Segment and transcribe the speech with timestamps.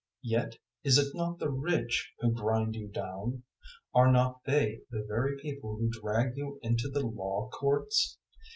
[0.23, 3.43] Yet is it not the rich who grind you down?
[3.93, 8.17] Are not they the very people who drag you into the Law courts?